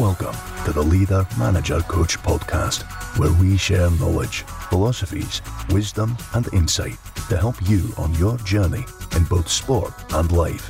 [0.00, 2.82] Welcome to the Leader Manager Coach podcast,
[3.16, 5.40] where we share knowledge, philosophies,
[5.70, 6.96] wisdom, and insight
[7.28, 8.84] to help you on your journey
[9.14, 10.68] in both sport and life.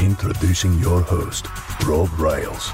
[0.00, 1.48] Introducing your host,
[1.84, 2.72] Rob Ryles.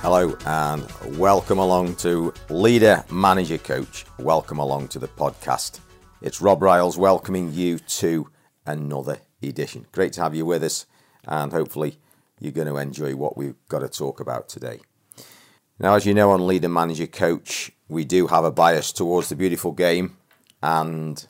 [0.00, 4.04] Hello and welcome along to Leader Manager Coach.
[4.18, 5.78] Welcome along to the podcast.
[6.22, 8.28] It's Rob Ryles welcoming you to
[8.66, 9.86] another edition.
[9.92, 10.86] Great to have you with us,
[11.26, 11.98] and hopefully,
[12.40, 14.80] you're going to enjoy what we've got to talk about today.
[15.78, 19.36] Now, as you know, on Leader Manager Coach, we do have a bias towards the
[19.36, 20.16] beautiful game,
[20.62, 21.26] and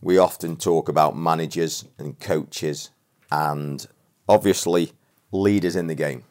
[0.00, 2.90] we often talk about managers and coaches
[3.30, 3.86] and
[4.28, 4.92] obviously
[5.32, 6.24] leaders in the game.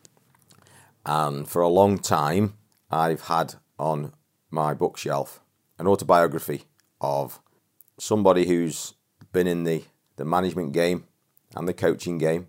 [1.05, 2.55] And for a long time,
[2.89, 4.13] I've had on
[4.49, 5.41] my bookshelf
[5.77, 6.63] an autobiography
[7.01, 7.39] of
[7.99, 8.93] somebody who's
[9.31, 9.83] been in the,
[10.15, 11.05] the management game
[11.55, 12.47] and the coaching game,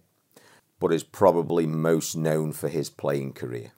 [0.80, 3.72] but is probably most known for his playing career.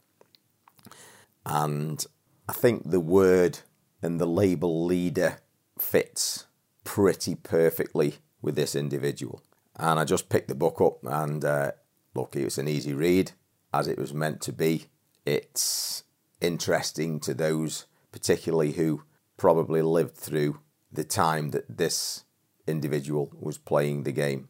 [1.46, 2.04] And
[2.48, 3.60] I think the word
[4.02, 5.38] and the label leader
[5.78, 6.46] fits
[6.84, 9.42] pretty perfectly with this individual.
[9.76, 11.72] And I just picked the book up and uh,
[12.14, 13.32] look, it's an easy read
[13.72, 14.86] as it was meant to be.
[15.24, 16.04] It's
[16.40, 19.02] interesting to those, particularly who
[19.36, 20.60] probably lived through
[20.92, 22.24] the time that this
[22.66, 24.48] individual was playing the game.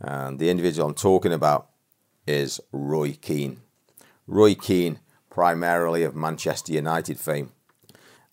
[0.00, 1.67] And the individual I'm talking about
[2.28, 3.60] is Roy Keane.
[4.26, 7.52] Roy Keane, primarily of Manchester United fame,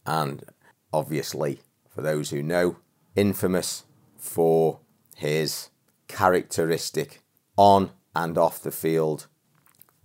[0.06, 0.44] and
[0.92, 2.78] obviously, for those who know,
[3.16, 3.86] infamous
[4.18, 4.80] for
[5.16, 5.70] his
[6.10, 7.22] characteristic
[7.56, 9.28] on and off the field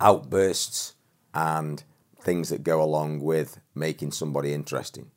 [0.00, 0.94] outbursts
[1.34, 1.82] and
[2.20, 5.10] things that go along with making somebody interesting.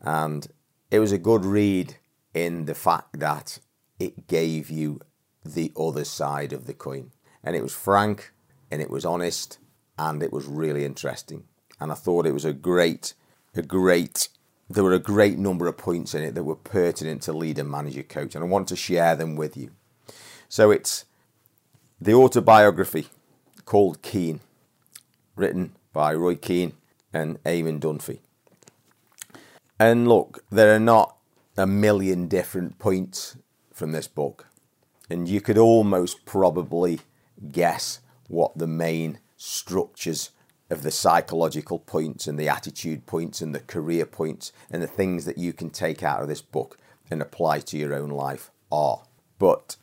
[0.00, 0.46] And
[0.92, 1.96] it was a good read
[2.32, 3.58] in the fact that
[3.98, 5.00] it gave you
[5.44, 7.10] the other side of the coin.
[7.46, 8.32] And it was frank
[8.70, 9.58] and it was honest
[9.98, 11.44] and it was really interesting.
[11.80, 13.14] And I thought it was a great,
[13.54, 14.28] a great,
[14.68, 18.02] there were a great number of points in it that were pertinent to leader, manager,
[18.02, 18.34] coach.
[18.34, 19.70] And I want to share them with you.
[20.48, 21.04] So it's
[22.00, 23.06] the autobiography
[23.64, 24.40] called Keane,
[25.34, 26.74] written by Roy Keane
[27.12, 28.18] and Eamon Dunphy.
[29.78, 31.16] And look, there are not
[31.56, 33.36] a million different points
[33.72, 34.46] from this book,
[35.10, 37.00] and you could almost probably
[37.50, 40.30] guess what the main structures
[40.68, 45.24] of the psychological points and the attitude points and the career points and the things
[45.24, 46.78] that you can take out of this book
[47.10, 49.02] and apply to your own life are.
[49.38, 49.76] But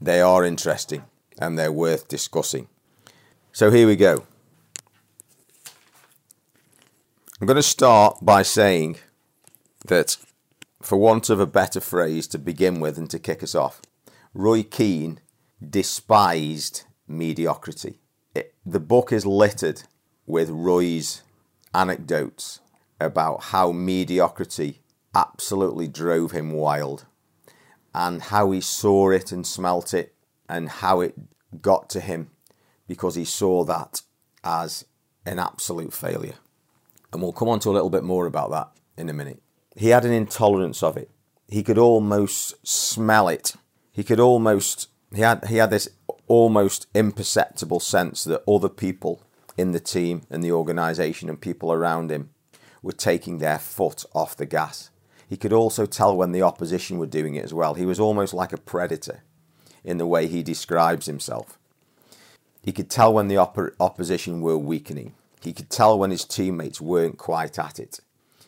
[0.00, 1.04] they are interesting
[1.38, 2.68] and they're worth discussing.
[3.52, 4.24] So here we go.
[7.40, 8.98] I'm going to start by saying
[9.86, 10.16] that,
[10.82, 13.80] for want of a better phrase to begin with and to kick us off,
[14.34, 15.20] Roy Keane
[15.68, 17.98] despised mediocrity.
[18.34, 19.82] It, the book is littered
[20.26, 21.22] with Roy's
[21.74, 22.60] anecdotes
[23.00, 24.80] about how mediocrity
[25.14, 27.06] absolutely drove him wild
[27.94, 30.14] and how he saw it and smelt it
[30.48, 31.14] and how it
[31.60, 32.30] got to him
[32.86, 34.02] because he saw that
[34.44, 34.84] as
[35.24, 36.34] an absolute failure.
[37.12, 39.42] And we'll come on to a little bit more about that in a minute.
[39.76, 41.10] He had an intolerance of it.
[41.48, 43.54] He could almost smell it.
[43.92, 45.88] He could almost he had he had this
[46.28, 49.22] almost imperceptible sense that other people
[49.56, 52.30] in the team and the organization and people around him
[52.82, 54.90] were taking their foot off the gas.
[55.28, 57.74] He could also tell when the opposition were doing it as well.
[57.74, 59.22] He was almost like a predator
[59.84, 61.58] in the way he describes himself.
[62.62, 65.14] He could tell when the op- opposition were weakening.
[65.40, 68.00] He could tell when his teammates weren't quite at it.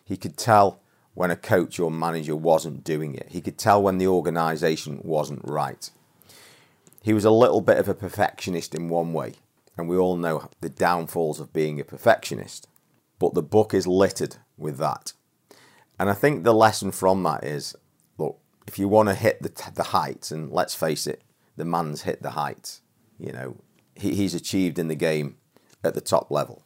[0.04, 0.80] He could tell
[1.14, 3.28] when a coach or manager wasn't doing it.
[3.30, 5.91] He could tell when the organisation wasn't right.
[7.03, 9.34] He was a little bit of a perfectionist in one way,
[9.77, 12.69] and we all know the downfalls of being a perfectionist.
[13.19, 15.12] But the book is littered with that.
[15.99, 17.75] And I think the lesson from that is
[18.19, 21.22] look, if you want to hit the, the heights, and let's face it,
[21.56, 22.83] the man's hit the heights,
[23.19, 23.57] you know,
[23.95, 25.36] he, he's achieved in the game
[25.83, 26.63] at the top level.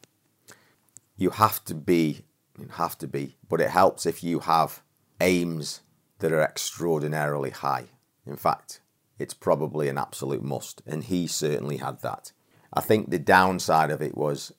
[1.16, 2.24] You have to be,
[2.58, 4.82] you have to be, but it helps if you have
[5.20, 5.80] aims
[6.18, 7.86] that are extraordinarily high.
[8.26, 8.80] In fact,
[9.18, 12.32] it's probably an absolute must, and he certainly had that.
[12.72, 14.52] I think the downside of it was,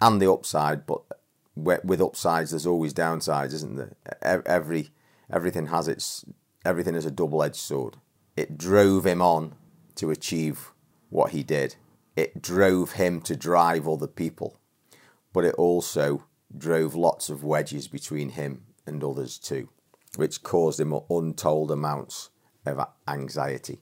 [0.00, 1.02] and the upside, but
[1.54, 4.42] with upsides, there's always downsides, isn't there?
[4.46, 4.90] Every
[5.30, 6.24] everything has its
[6.64, 7.96] everything is a double-edged sword.
[8.36, 9.54] It drove him on
[9.96, 10.72] to achieve
[11.10, 11.76] what he did,
[12.16, 14.58] it drove him to drive other people,
[15.32, 16.24] but it also
[16.56, 19.68] drove lots of wedges between him and others too,
[20.16, 22.30] which caused him untold amounts
[22.66, 23.80] of anxiety.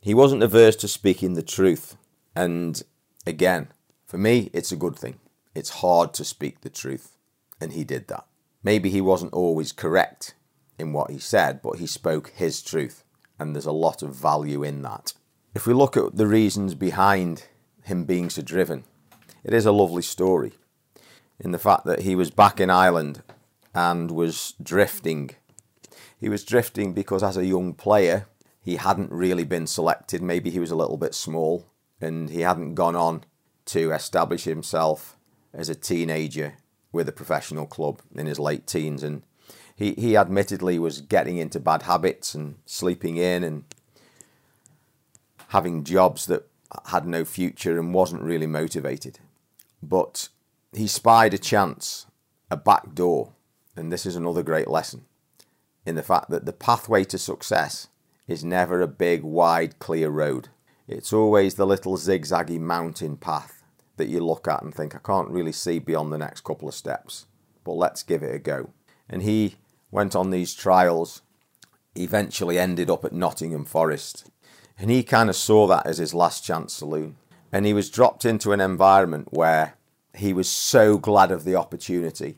[0.00, 1.96] He wasn't averse to speaking the truth,
[2.34, 2.80] And
[3.26, 3.68] again,
[4.06, 5.18] for me, it's a good thing.
[5.54, 7.16] It's hard to speak the truth,
[7.60, 8.26] and he did that.
[8.62, 10.34] Maybe he wasn't always correct
[10.78, 13.02] in what he said, but he spoke his truth,
[13.38, 15.14] and there's a lot of value in that.
[15.52, 17.46] If we look at the reasons behind
[17.82, 18.84] him being so driven,
[19.42, 20.52] it is a lovely story
[21.40, 23.22] in the fact that he was back in Ireland
[23.74, 25.30] and was drifting.
[26.20, 28.26] He was drifting because, as a young player,
[28.60, 30.20] he hadn't really been selected.
[30.20, 31.66] Maybe he was a little bit small
[32.00, 33.24] and he hadn't gone on
[33.66, 35.16] to establish himself
[35.54, 36.56] as a teenager
[36.92, 39.02] with a professional club in his late teens.
[39.02, 39.22] And
[39.74, 43.64] he, he admittedly was getting into bad habits and sleeping in and
[45.48, 46.48] having jobs that
[46.86, 49.20] had no future and wasn't really motivated.
[49.82, 50.28] But
[50.72, 52.06] he spied a chance,
[52.50, 53.32] a back door,
[53.76, 55.04] and this is another great lesson
[55.86, 57.88] in the fact that the pathway to success
[58.26, 60.48] is never a big, wide, clear road.
[60.86, 63.62] It's always the little zigzaggy mountain path
[63.96, 66.74] that you look at and think, I can't really see beyond the next couple of
[66.74, 67.26] steps,
[67.64, 68.70] but let's give it a go.
[69.08, 69.56] And he
[69.90, 71.22] went on these trials,
[71.94, 74.30] eventually ended up at Nottingham Forest,
[74.78, 77.16] and he kind of saw that as his last chance saloon.
[77.50, 79.74] And he was dropped into an environment where
[80.14, 82.36] he was so glad of the opportunity.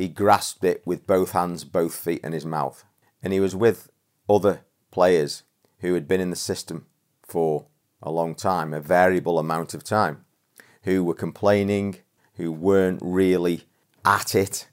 [0.00, 2.86] He grasped it with both hands, both feet, and his mouth.
[3.22, 3.90] And he was with
[4.30, 5.42] other players
[5.80, 6.86] who had been in the system
[7.22, 7.66] for
[8.02, 10.24] a long time, a variable amount of time,
[10.84, 11.96] who were complaining,
[12.36, 13.68] who weren't really
[14.02, 14.70] at it,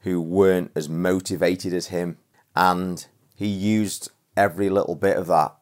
[0.00, 2.16] who weren't as motivated as him.
[2.56, 5.54] And he used every little bit of that.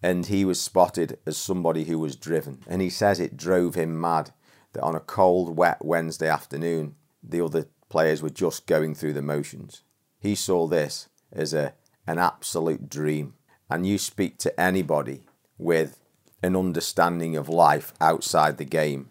[0.00, 2.60] And he was spotted as somebody who was driven.
[2.68, 4.30] And he says it drove him mad
[4.74, 9.20] that on a cold, wet Wednesday afternoon, the other players were just going through the
[9.20, 9.82] motions.
[10.18, 11.74] He saw this as a,
[12.06, 13.34] an absolute dream.
[13.68, 15.24] And you speak to anybody
[15.58, 16.00] with
[16.42, 19.10] an understanding of life outside the game,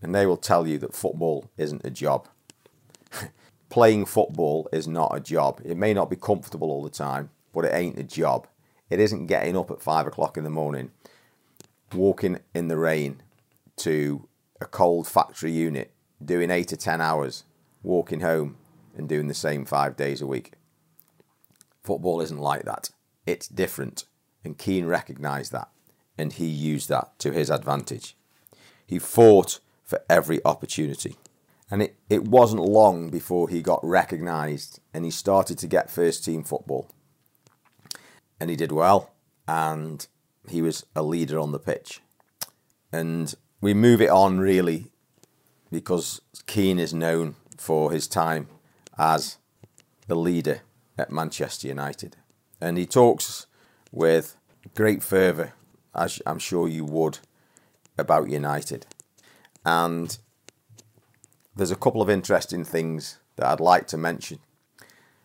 [0.00, 2.28] and they will tell you that football isn't a job.
[3.68, 5.60] Playing football is not a job.
[5.64, 8.46] It may not be comfortable all the time, but it ain't a job.
[8.90, 10.92] It isn't getting up at five o'clock in the morning,
[11.92, 13.22] walking in the rain
[13.78, 14.28] to
[14.60, 15.90] a cold factory unit,
[16.24, 17.42] doing eight to ten hours,
[17.82, 18.56] walking home
[18.96, 20.52] and doing the same five days a week.
[21.82, 22.90] Football isn't like that.
[23.26, 24.04] It's different.
[24.44, 25.68] And Keane recognised that
[26.20, 28.14] and he used that to his advantage.
[28.86, 31.16] He fought for every opportunity.
[31.70, 36.24] And it, it wasn't long before he got recognised and he started to get first
[36.24, 36.90] team football.
[38.38, 39.12] And he did well
[39.48, 40.06] and
[40.48, 42.00] he was a leader on the pitch.
[42.92, 44.90] And we move it on really
[45.70, 48.48] because Keane is known for his time
[48.96, 49.36] as
[50.06, 50.62] the leader
[50.96, 52.16] at Manchester United.
[52.58, 53.46] And he talks
[53.92, 54.38] with
[54.74, 55.52] great fervour,
[55.94, 57.18] as I'm sure you would,
[57.98, 58.86] about United.
[59.62, 60.16] And
[61.54, 64.38] there's a couple of interesting things that I'd like to mention.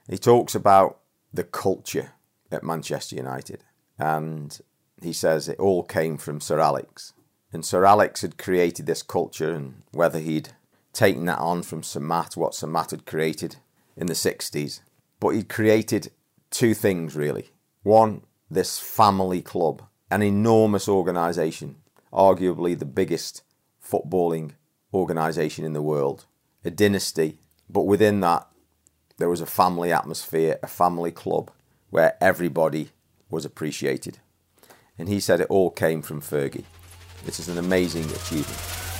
[0.09, 0.99] He talks about
[1.33, 2.11] the culture
[2.51, 3.63] at Manchester United,
[3.97, 4.59] and
[5.01, 7.13] he says it all came from Sir Alex.
[7.53, 10.49] And Sir Alex had created this culture, and whether he'd
[10.95, 13.57] taken that on from Sir Matt, what Sir Matt had created
[13.95, 14.79] in the 60s,
[15.19, 16.11] but he'd created
[16.49, 17.51] two things really.
[17.83, 21.75] One, this family club, an enormous organisation,
[22.11, 23.43] arguably the biggest
[23.83, 24.53] footballing
[24.93, 26.25] organisation in the world,
[26.63, 27.37] a dynasty,
[27.69, 28.47] but within that,
[29.17, 31.51] there was a family atmosphere, a family club
[31.89, 32.89] where everybody
[33.29, 34.19] was appreciated.
[34.97, 36.65] And he said it all came from Fergie.
[37.25, 38.94] This is an amazing achievement.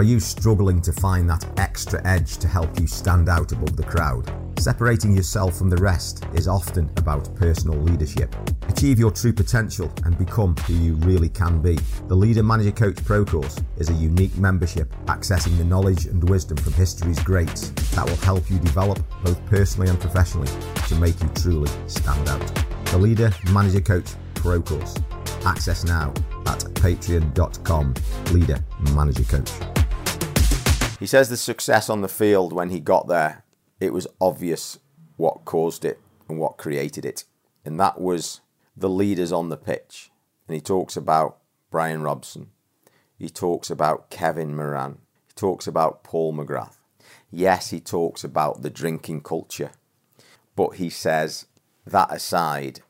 [0.00, 3.82] Are you struggling to find that extra edge to help you stand out above the
[3.82, 4.32] crowd?
[4.58, 8.34] Separating yourself from the rest is often about personal leadership.
[8.70, 11.78] Achieve your true potential and become who you really can be.
[12.08, 16.56] The Leader Manager Coach Pro Course is a unique membership accessing the knowledge and wisdom
[16.56, 20.48] from history's greats that will help you develop both personally and professionally
[20.88, 22.64] to make you truly stand out.
[22.86, 24.96] The Leader Manager Coach Pro Course
[25.44, 26.08] Access now
[26.46, 27.94] at patreon.com
[28.32, 28.64] leader
[28.94, 29.79] manager coach.
[31.00, 33.42] He says the success on the field when he got there,
[33.80, 34.78] it was obvious
[35.16, 37.24] what caused it and what created it.
[37.64, 38.42] And that was
[38.76, 40.10] the leaders on the pitch.
[40.46, 41.38] And he talks about
[41.70, 42.50] Brian Robson.
[43.18, 44.98] He talks about Kevin Moran.
[45.26, 46.76] He talks about Paul McGrath.
[47.30, 49.70] Yes, he talks about the drinking culture.
[50.54, 51.46] But he says,
[51.86, 52.80] that aside,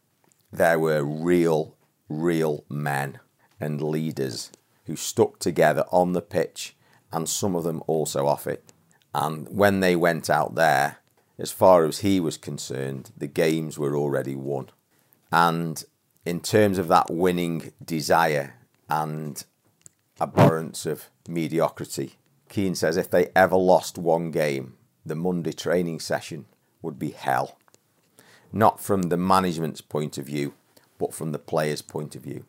[0.52, 1.76] there were real
[2.09, 3.21] real men
[3.61, 4.50] and leaders
[4.87, 6.75] who stuck together on the pitch
[7.12, 8.73] and some of them also off it.
[9.14, 10.99] And when they went out there,
[11.38, 14.71] as far as he was concerned, the games were already won.
[15.33, 15.83] And
[16.25, 18.55] in terms of that winning desire
[18.88, 19.43] and
[20.21, 22.17] abhorrence of mediocrity,
[22.49, 24.75] Keane says if they ever lost one game,
[25.05, 26.45] the Monday training session
[26.83, 27.59] would be hell.
[28.52, 30.55] Not from the management's point of view,
[30.99, 32.45] but from the players' point of view.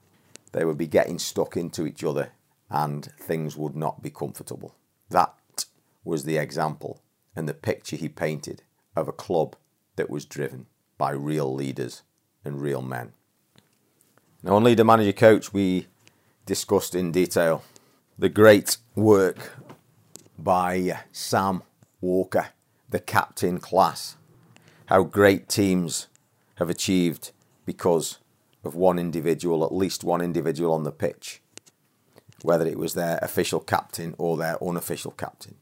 [0.52, 2.32] They would be getting stuck into each other
[2.72, 4.76] and things would not be comfortable.
[5.10, 5.34] That
[6.04, 7.02] was the example
[7.36, 8.64] and the picture he painted
[8.96, 9.56] of a club
[9.98, 12.04] that was driven by real leaders
[12.46, 13.12] and real men.
[14.42, 15.88] Now, on Leader Manager Coach, we
[16.46, 17.64] discussed in detail
[18.18, 19.58] the great work
[20.40, 21.62] by Sam
[22.00, 22.48] Walker,
[22.90, 24.16] the captain class,
[24.88, 26.08] how great teams
[26.56, 27.32] have achieved
[27.66, 28.18] because
[28.64, 31.41] of one individual, at least one individual on the pitch,
[32.44, 35.56] whether it was their official captain or their unofficial captain.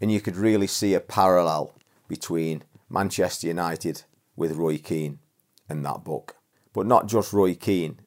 [0.00, 1.74] And you could really see a parallel
[2.08, 4.02] between Manchester United
[4.36, 5.18] with Roy Keane
[5.68, 6.36] and that book.
[6.72, 8.00] But not just Roy Keane,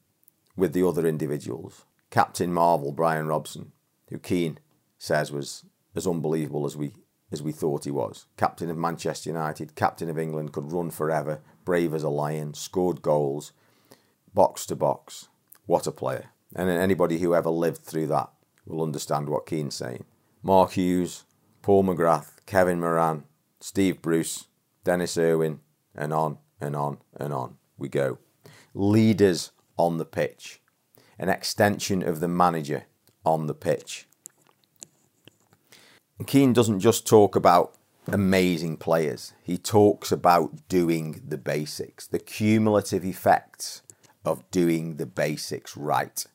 [0.58, 1.86] with the other individuals.
[2.10, 3.72] Captain Marvel, Brian Robson,
[4.10, 4.60] who Keane
[4.98, 5.64] says was
[5.96, 6.94] as unbelievable as we
[7.30, 8.26] as we thought he was.
[8.38, 13.02] Captain of Manchester United, captain of England, could run forever, brave as a lion, scored
[13.02, 13.52] goals,
[14.34, 15.28] box to box.
[15.66, 16.30] What a player.
[16.56, 18.30] And anybody who ever lived through that
[18.66, 20.06] will understand what Keane's saying.
[20.44, 21.26] Mark Hughes,
[21.62, 23.24] Paul McGrath, Kevin Moran,
[23.60, 24.48] Steve Bruce,
[24.84, 25.60] Denis Irwin,
[25.96, 28.18] and on and on and on we go.
[28.74, 30.62] Leaders on the pitch,
[31.20, 32.86] an extension of the manager
[33.26, 34.08] on the pitch.
[36.26, 37.76] Keane doesn't just talk about
[38.08, 43.82] amazing players, he talks about doing the basics, the cumulative effects
[44.26, 46.26] of doing the basics right.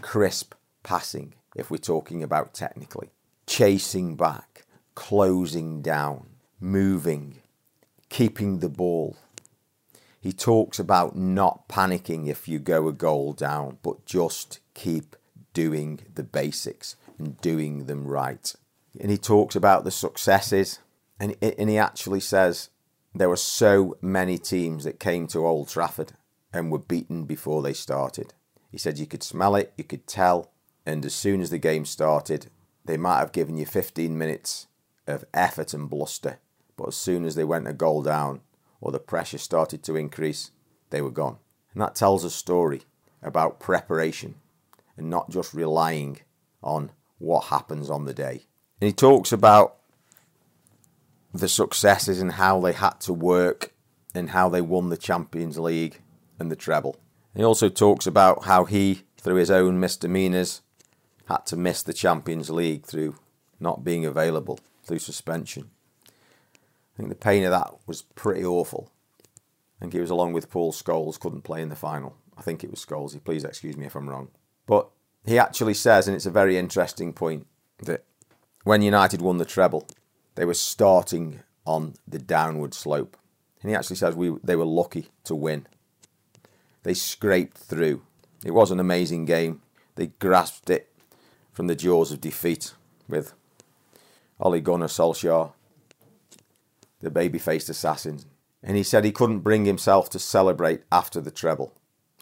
[0.00, 3.10] Crisp passing, if we're talking about technically,
[3.46, 6.26] chasing back, closing down,
[6.60, 7.40] moving,
[8.08, 9.16] keeping the ball.
[10.20, 15.16] He talks about not panicking if you go a goal down, but just keep
[15.54, 18.54] doing the basics and doing them right.
[19.00, 20.80] And he talks about the successes,
[21.18, 22.68] and, and he actually says
[23.14, 26.12] there were so many teams that came to Old Trafford
[26.52, 28.34] and were beaten before they started.
[28.70, 30.50] He said you could smell it, you could tell,
[30.86, 32.46] and as soon as the game started,
[32.84, 34.66] they might have given you 15 minutes
[35.06, 36.38] of effort and bluster,
[36.76, 38.40] but as soon as they went a goal down
[38.80, 40.50] or the pressure started to increase,
[40.90, 41.38] they were gone.
[41.72, 42.82] And that tells a story
[43.22, 44.36] about preparation
[44.96, 46.20] and not just relying
[46.62, 48.46] on what happens on the day.
[48.80, 49.76] And he talks about
[51.32, 53.72] the successes and how they had to work
[54.14, 56.00] and how they won the Champions League
[56.38, 56.96] and the treble.
[57.34, 60.62] He also talks about how he, through his own misdemeanours,
[61.26, 63.16] had to miss the Champions League through
[63.60, 65.70] not being available through suspension.
[66.06, 68.90] I think the pain of that was pretty awful.
[69.78, 72.16] I think he was along with Paul Scholes, couldn't play in the final.
[72.36, 73.22] I think it was Scholes.
[73.24, 74.28] Please excuse me if I'm wrong.
[74.66, 74.88] But
[75.24, 77.46] he actually says, and it's a very interesting point,
[77.84, 78.04] that
[78.64, 79.86] when United won the treble,
[80.34, 83.16] they were starting on the downward slope.
[83.62, 85.66] And he actually says we they were lucky to win.
[86.82, 88.02] They scraped through.
[88.44, 89.60] It was an amazing game.
[89.96, 90.88] They grasped it
[91.52, 92.72] from the jaws of defeat
[93.08, 93.34] with
[94.38, 95.52] Ole Gunnar Solskjaer,
[97.00, 98.20] the baby-faced assassin.
[98.62, 101.74] And he said he couldn't bring himself to celebrate after the treble,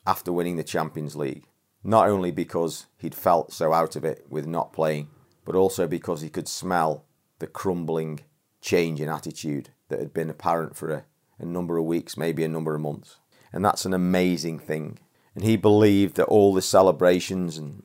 [0.07, 1.45] after winning the Champions League.
[1.85, 5.09] Not only because he'd felt so out of it with not playing,
[5.45, 7.05] but also because he could smell
[7.39, 8.21] the crumbling
[8.61, 11.05] change in attitude that had been apparent for a,
[11.39, 13.19] a number of weeks, maybe a number of months.
[13.53, 14.99] And that's an amazing thing.
[15.35, 17.83] And he believed that all the celebrations and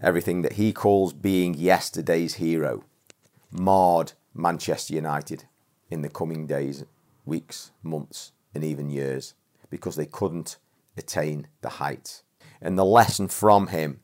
[0.00, 2.84] everything that he calls being yesterday's hero
[3.50, 5.44] marred Manchester United
[5.90, 6.84] in the coming days,
[7.24, 9.34] weeks, months, and even years
[9.70, 10.56] because they couldn't
[10.96, 12.22] attain the heights.
[12.60, 14.00] And the lesson from him,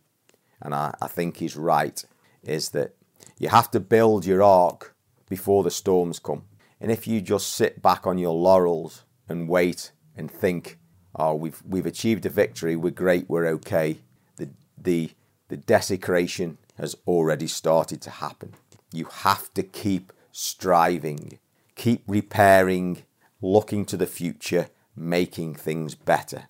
[0.60, 2.04] and I, I think he's right,
[2.42, 2.96] is that
[3.38, 4.94] you have to build your ark
[5.28, 6.42] before the storms come.
[6.80, 10.79] And if you just sit back on your laurels and wait and think,
[11.14, 13.98] oh, we've we've achieved a victory, we're great, we're okay,
[14.36, 15.10] the the
[15.48, 18.54] the desecration has already started to happen.
[18.92, 21.38] You have to keep striving,
[21.74, 23.02] keep repairing,
[23.42, 26.44] looking to the future, making things better.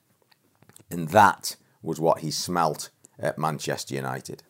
[0.90, 4.42] And that was what he smelt at Manchester United.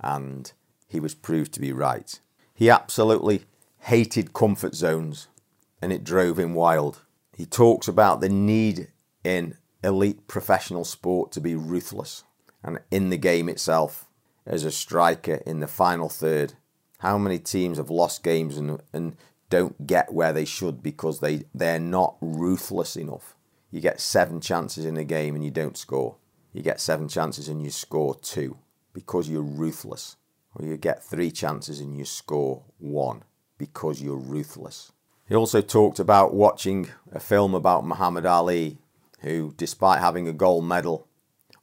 [0.00, 0.52] And
[0.86, 2.18] he was proved to be right.
[2.52, 3.44] He absolutely
[3.80, 5.28] hated comfort zones
[5.80, 7.02] and it drove him wild.
[7.36, 8.88] He talks about the need
[9.24, 12.24] in elite professional sport to be ruthless
[12.62, 14.06] and in the game itself
[14.46, 16.54] as a striker in the final third.
[16.98, 19.16] How many teams have lost games and, and
[19.50, 23.34] don't get where they should because they, they're not ruthless enough?
[23.70, 26.16] You get seven chances in a game and you don't score.
[26.52, 28.56] you get seven chances and you score two
[28.92, 30.16] because you're ruthless.
[30.54, 33.24] Or you get three chances and you score one
[33.58, 34.92] because you're ruthless.
[35.28, 38.78] He also talked about watching a film about Muhammad Ali,
[39.24, 41.08] who, despite having a gold medal,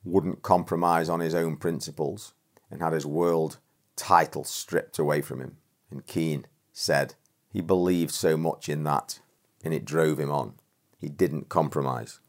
[0.03, 2.33] wouldn't compromise on his own principles
[2.69, 3.59] and had his world
[3.95, 5.57] title stripped away from him.
[5.89, 7.15] And Keane said
[7.51, 9.19] he believed so much in that
[9.63, 10.55] and it drove him on.
[10.97, 12.19] He didn't compromise.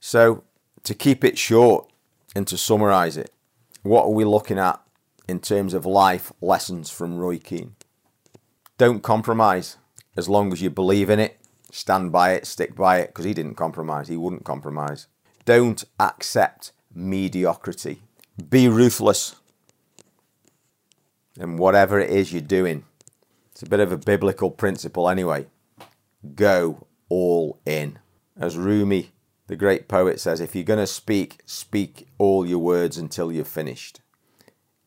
[0.00, 0.44] So,
[0.84, 1.90] to keep it short
[2.34, 3.30] and to summarise it,
[3.82, 4.80] what are we looking at
[5.26, 7.74] in terms of life lessons from Roy Keane?
[8.76, 9.76] Don't compromise
[10.16, 11.37] as long as you believe in it.
[11.70, 14.08] Stand by it, stick by it, because he didn't compromise.
[14.08, 15.06] He wouldn't compromise.
[15.44, 18.02] Don't accept mediocrity.
[18.48, 19.36] Be ruthless.
[21.38, 22.84] And whatever it is you're doing,
[23.52, 25.46] it's a bit of a biblical principle anyway.
[26.34, 27.98] Go all in.
[28.36, 29.12] As Rumi,
[29.46, 33.44] the great poet, says, if you're going to speak, speak all your words until you're
[33.44, 34.00] finished.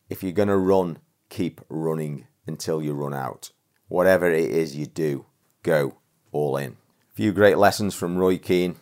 [0.10, 3.52] If you're going to run, keep running until you run out.
[3.88, 5.26] Whatever it is you do,
[5.64, 5.98] go
[6.32, 6.72] all in.
[6.72, 8.76] A few great lessons from Roy Keane.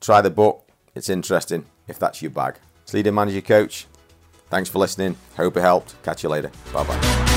[0.00, 2.56] Try the book, it's interesting if that's your bag.
[2.82, 3.86] It's Leader Manager Coach.
[4.48, 5.16] Thanks for listening.
[5.36, 5.94] Hope it helped.
[6.02, 6.50] Catch you later.
[6.72, 7.29] Bye bye.